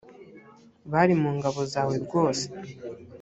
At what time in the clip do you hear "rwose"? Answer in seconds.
2.05-2.45